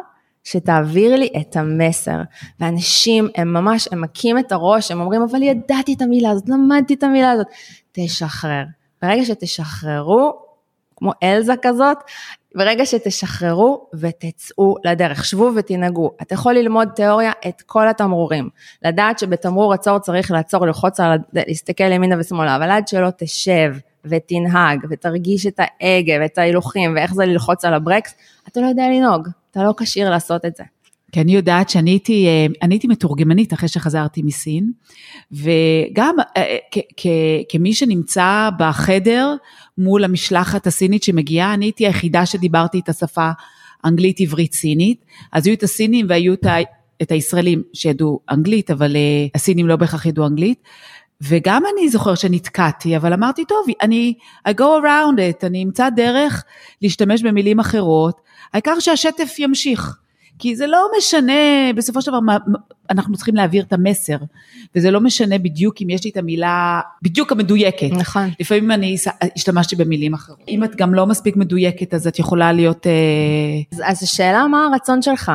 [0.45, 2.21] שתעביר לי את המסר.
[2.61, 6.95] ואנשים, הם ממש, הם מכים את הראש, הם אומרים, אבל ידעתי את המילה הזאת, למדתי
[6.95, 7.47] את המילה הזאת.
[7.92, 8.62] תשחרר.
[9.03, 10.33] ברגע שתשחררו,
[10.97, 11.97] כמו אלזה כזאת,
[12.55, 16.11] ברגע שתשחררו ותצאו לדרך, שבו ותנהגו.
[16.23, 18.49] אתה יכול ללמוד תיאוריה את כל התמרורים.
[18.85, 24.87] לדעת שבתמרור עצור צריך לעצור, ללחוץ על, להסתכל ימינה ושמאלה, אבל עד שלא תשב ותנהג
[24.90, 28.14] ותרגיש את ההגה ואת ההילוכים ואיך זה ללחוץ על הברקס,
[28.48, 30.64] אתה לא יודע לנהוג, אתה לא כשיר לעשות את זה.
[31.12, 34.72] כי אני יודעת שאני הייתי, אה, אני הייתי מתורגמנית אחרי שחזרתי מסין,
[35.32, 36.56] וגם אה,
[36.96, 37.06] כ-
[37.48, 39.35] כמי שנמצא בחדר
[39.78, 43.30] מול המשלחת הסינית שמגיעה, אני הייתי היחידה שדיברתי את השפה
[43.85, 46.46] אנגלית, עברית, סינית, אז היו את הסינים והיו את,
[47.02, 50.62] את הישראלים שידעו אנגלית, אבל אה, הסינים לא בהכרח ידעו אנגלית.
[51.22, 54.14] וגם אני זוכר שנתקעתי, אבל אמרתי, טוב, אני,
[54.48, 56.44] I go around it, אני אמצא דרך
[56.83, 58.20] להשתמש במילים אחרות,
[58.52, 59.96] העיקר שהשטף ימשיך.
[60.38, 61.33] כי זה לא משנה,
[61.76, 62.37] בסופו של דבר מה-
[62.90, 64.16] אנחנו צריכים להעביר את המסר,
[64.77, 67.90] וזה לא משנה בדיוק אם יש לי את המילה בדיוק המדויקת.
[67.92, 68.31] נכון.
[68.40, 68.96] לפעמים אני
[69.37, 70.38] השתמשתי במילים אחרות.
[70.49, 72.87] אם את גם לא מספיק מדויקת, אז את יכולה להיות...
[72.87, 72.92] אה,
[73.72, 75.33] אז, אז השאלה מה הרצון שלך.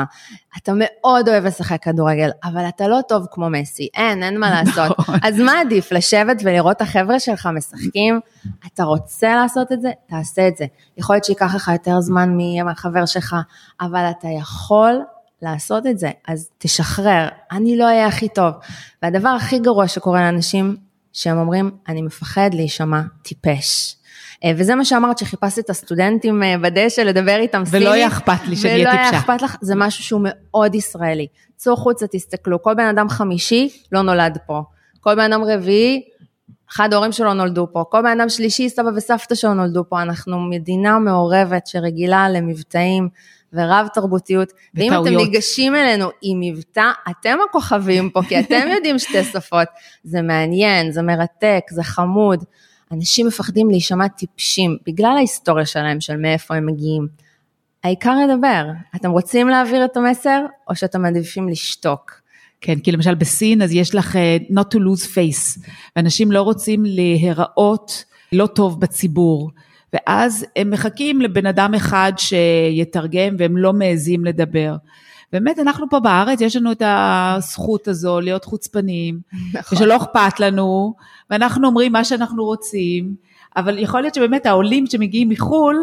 [0.57, 4.99] אתה מאוד אוהב לשחק כדורגל, אבל אתה לא טוב כמו מסי, אין, אין מה לעשות.
[4.99, 5.15] נכון.
[5.23, 8.19] אז מה עדיף, לשבת ולראות את החבר'ה שלך משחקים?
[8.65, 9.89] אתה רוצה לעשות את זה?
[10.09, 10.65] תעשה את זה.
[10.97, 13.35] יכול להיות שייקח לך יותר זמן מהחבר שלך,
[13.81, 15.01] אבל אתה יכול
[15.41, 18.53] לעשות את זה, אז תשחרר, אני לא אהיה הכי טוב.
[19.01, 20.75] והדבר הכי גרוע שקורה לאנשים,
[21.13, 23.95] שהם אומרים, אני מפחד להישמע טיפש.
[24.43, 27.87] אה, וזה מה שאמרת, שחיפשת את הסטודנטים אה, בדשא לדבר איתם סינית.
[27.87, 29.19] ולא היה אכפת לי שאני אהיה ולא היה טיפשה.
[29.19, 31.27] אכפת לך, זה משהו שהוא מאוד ישראלי.
[31.55, 34.63] צאו חוצה, תסתכלו, כל בן אדם חמישי לא נולד פה.
[34.99, 36.01] כל בן אדם רביעי,
[36.71, 37.83] אחד ההורים שלו נולדו פה.
[37.89, 40.01] כל בן אדם שלישי, סבא וסבתא שלו נולדו פה.
[40.01, 43.09] אנחנו מדינה מעורבת שרגילה למבטאים
[43.53, 44.51] ורב תרבותיות.
[44.75, 45.21] ואם אתם וטעויות.
[45.21, 49.67] ניגשים אלינו עם מבטא, אתם הכוכבים פה, כי אתם יודעים שתי שפות.
[50.03, 52.43] זה מעניין, זה מרתק, זה חמוד.
[52.91, 57.07] אנשים מפחדים להישמע טיפשים, בגלל ההיסטוריה שלהם, של מאיפה הם מגיעים.
[57.83, 58.65] העיקר לדבר.
[58.95, 62.21] אתם רוצים להעביר את המסר, או שאתם מעדיפים לשתוק?
[62.61, 66.85] כן, כי למשל בסין אז יש לך אה, not to lose face, ואנשים לא רוצים
[66.85, 69.51] להיראות לא טוב בציבור,
[69.93, 74.75] ואז הם מחכים לבן אדם אחד שיתרגם והם לא מעזים לדבר.
[75.33, 79.19] באמת, אנחנו פה בארץ, יש לנו את הזכות הזו להיות חוצפנים,
[79.53, 79.77] נכון.
[79.77, 80.93] ושלא אכפת לנו,
[81.29, 83.15] ואנחנו אומרים מה שאנחנו רוצים,
[83.55, 85.77] אבל יכול להיות שבאמת העולים שמגיעים מחו"ל,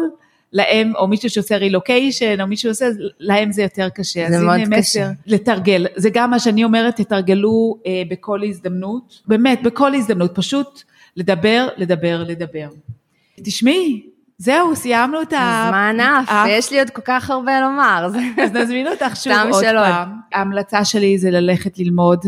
[0.53, 2.85] להם, או מישהו שעושה רילוקיישן, או מישהו שעושה,
[3.19, 4.25] להם זה יותר קשה.
[4.29, 4.77] זה מאוד קשה.
[4.77, 5.87] מסר, לתרגל.
[5.95, 10.83] זה גם מה שאני אומרת, תתרגלו אה, בכל הזדמנות, באמת, בכל הזדמנות, פשוט
[11.15, 12.67] לדבר, לדבר, לדבר.
[13.43, 15.63] תשמעי, זהו, סיימנו את ה...
[15.65, 16.45] הזמן עף, עף.
[16.47, 18.07] ויש לי עוד כל כך הרבה לומר.
[18.43, 19.63] אז נזמין אותך שוב עוד.
[19.63, 20.09] פעם.
[20.33, 22.25] ההמלצה שלי זה ללכת ללמוד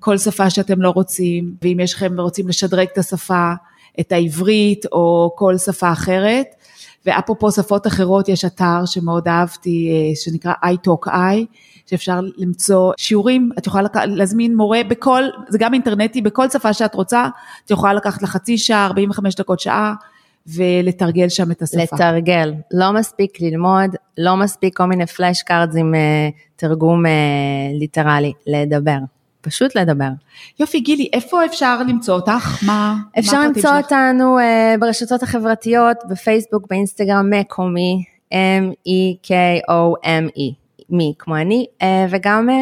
[0.00, 3.52] כל שפה שאתם לא רוצים, ואם יש לכם רוצים לשדרג את השפה,
[4.00, 6.46] את העברית או כל שפה אחרת,
[7.06, 11.44] ואפרופו שפות אחרות, יש אתר שמאוד אהבתי, אה, שנקרא italki,
[11.86, 13.96] שאפשר למצוא שיעורים, את יכולה לק...
[13.96, 17.28] להזמין מורה בכל, זה גם אינטרנטי, בכל שפה שאת רוצה,
[17.64, 19.94] את יכולה לקחת לחצי שעה, 45 דקות, שעה,
[20.54, 21.82] ולתרגל שם את השפה.
[21.82, 25.98] לתרגל, לא מספיק ללמוד, לא מספיק כל מיני flash cards עם אה,
[26.56, 27.08] תרגום אה,
[27.78, 28.98] literally, לדבר.
[29.40, 30.08] פשוט לדבר.
[30.60, 32.62] יופי, גילי, איפה אפשר למצוא אותך?
[32.66, 33.84] מה אפשר מה למצוא שלך?
[33.84, 34.42] אותנו uh,
[34.80, 39.62] ברשתות החברתיות, בפייסבוק, באינסטגרם, מקומי, M-E-K-O-M-E,
[40.90, 42.52] מי כמו אני, uh, וגם uh,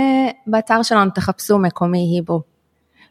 [0.47, 2.43] באתר שלנו תחפשו מקומי היברו.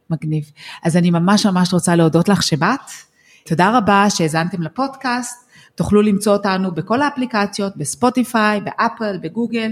[0.09, 0.51] מגניב.
[0.83, 3.12] אז אני ממש ממש רוצה להודות לך שבאת.
[3.45, 5.49] תודה רבה שהאזנתם לפודקאסט.
[5.75, 9.71] תוכלו למצוא אותנו בכל האפליקציות, בספוטיפיי, באפל, בגוגל.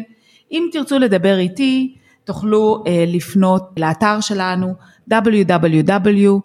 [0.52, 4.74] אם תרצו לדבר איתי, תוכלו uh, לפנות לאתר שלנו
[5.12, 6.42] www.lichi.co.il.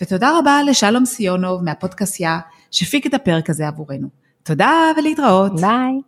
[0.00, 2.40] ותודה רבה לשלום סיונוב מהפודקאסיה
[2.70, 4.08] שהפיק את הפרק הזה עבורנו.
[4.42, 5.60] תודה ולהתראות.
[5.60, 6.02] ביי.